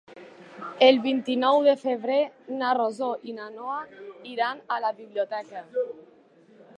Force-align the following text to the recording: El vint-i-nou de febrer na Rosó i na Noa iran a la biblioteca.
El 0.85 0.95
vint-i-nou 1.01 1.57
de 1.67 1.75
febrer 1.81 2.17
na 2.61 2.71
Rosó 2.79 3.09
i 3.33 3.37
na 3.41 3.49
Noa 3.57 3.77
iran 4.31 4.63
a 4.77 4.81
la 4.87 4.93
biblioteca. 5.03 5.63